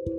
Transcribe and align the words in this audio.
Untuk 0.00 0.16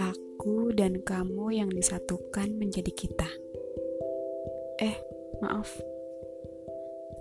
aku 0.00 0.72
dan 0.72 1.04
kamu 1.04 1.60
yang 1.60 1.68
disatukan 1.68 2.56
menjadi 2.56 2.88
kita. 2.88 3.28
Eh, 4.80 4.96
maaf. 5.44 5.68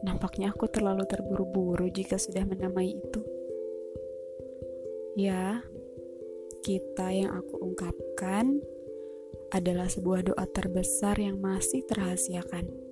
Nampaknya 0.07 0.55
aku 0.55 0.71
terlalu 0.71 1.03
terburu-buru 1.03 1.92
jika 1.92 2.16
sudah 2.16 2.48
menamai 2.48 2.96
itu. 2.96 3.20
Ya, 5.20 5.60
kita 6.64 7.12
yang 7.12 7.36
aku 7.36 7.60
ungkapkan 7.60 8.64
adalah 9.52 9.92
sebuah 9.92 10.32
doa 10.32 10.48
terbesar 10.48 11.20
yang 11.20 11.44
masih 11.44 11.84
terahasiakan. 11.84 12.84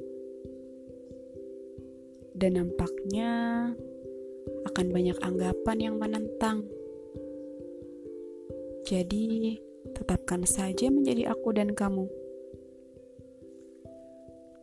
Dan 2.33 2.57
nampaknya 2.57 3.31
akan 4.73 4.87
banyak 4.89 5.17
anggapan 5.21 5.77
yang 5.77 5.95
menentang. 6.01 6.65
Jadi, 8.83 9.57
tetapkan 9.95 10.43
saja 10.43 10.91
menjadi 10.91 11.31
aku 11.31 11.55
dan 11.55 11.71
kamu. 11.71 12.09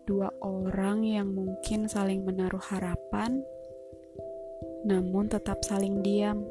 Dua 0.05 0.29
orang 0.43 1.07
yang 1.07 1.31
mungkin 1.31 1.87
saling 1.87 2.27
menaruh 2.27 2.61
harapan, 2.61 3.41
namun 4.83 5.31
tetap 5.31 5.63
saling 5.63 6.03
diam. 6.03 6.43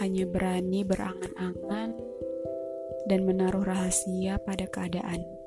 Hanya 0.00 0.24
berani 0.24 0.82
berangan-angan 0.88 1.90
dan 3.06 3.20
menaruh 3.28 3.62
rahasia 3.62 4.40
pada 4.40 4.64
keadaan. 4.64 5.41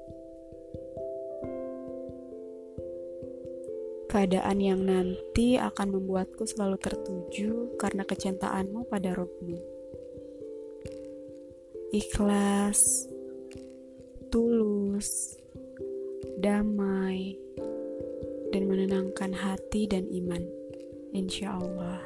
Keadaan 4.15 4.63
yang 4.63 4.79
nanti 4.87 5.59
akan 5.59 5.99
membuatku 5.99 6.47
selalu 6.47 6.80
tertuju 6.80 7.75
karena 7.75 8.08
kecintaanmu 8.08 8.88
pada 8.88 9.11
rohmu. 9.11 9.59
Ikhlas, 11.91 13.11
tulus, 14.31 15.35
damai, 16.39 17.35
dan 18.55 18.72
menenangkan 18.72 19.35
hati 19.35 19.83
dan 19.83 20.07
iman. 20.07 20.47
Insya 21.11 21.59
Allah. 21.59 22.00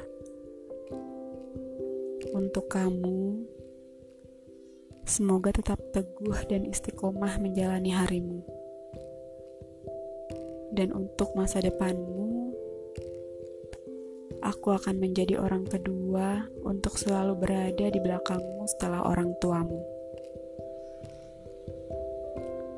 Untuk 2.34 2.66
kamu, 2.74 3.46
semoga 5.06 5.54
tetap 5.54 5.78
teguh 5.94 6.42
dan 6.50 6.66
istiqomah 6.66 7.38
menjalani 7.38 7.94
harimu 7.94 8.42
dan 10.80 10.96
untuk 10.96 11.36
masa 11.36 11.60
depanmu, 11.60 12.56
aku 14.40 14.72
akan 14.72 14.96
menjadi 14.96 15.36
orang 15.36 15.68
kedua 15.68 16.48
untuk 16.64 16.96
selalu 16.96 17.36
berada 17.36 17.86
di 17.92 18.00
belakangmu 18.00 18.64
setelah 18.64 19.04
orang 19.04 19.36
tuamu. 19.44 19.76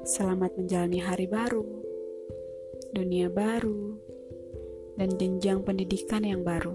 Selamat 0.02 0.50
menjalani 0.58 0.98
hari 0.98 1.30
baru, 1.30 1.62
dunia 2.90 3.30
baru, 3.30 3.94
dan 4.98 5.14
jenjang 5.14 5.62
pendidikan 5.62 6.26
yang 6.26 6.42
baru. 6.42 6.74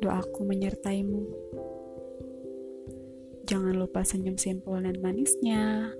Doaku 0.00 0.48
menyertaimu. 0.48 1.24
Jangan 3.44 3.76
lupa 3.76 4.00
senyum 4.00 4.40
simpul 4.40 4.80
dan 4.80 4.96
manisnya. 5.04 5.92